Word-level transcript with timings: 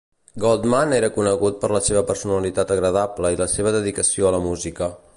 Goldman 0.43 0.95
era 0.99 1.09
conegut 1.17 1.59
per 1.65 1.71
la 1.75 1.83
seva 1.89 2.03
personalitat 2.09 2.75
agradable 2.79 3.35
i 3.37 3.41
la 3.45 3.51
seva 3.57 3.79
dedicació 3.81 4.29
a 4.33 4.37
la 4.39 4.45
música. 4.51 4.95